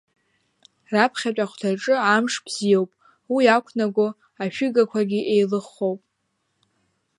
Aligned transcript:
Раԥхьатәи 0.93 1.43
ахәҭаҿы 1.43 1.95
амш 2.15 2.33
бзиоуп, 2.45 2.91
уи 3.33 3.41
иақәнаго 3.45 4.07
ашәыгақәагьы 4.43 5.19
еилыххоуп… 5.33 5.99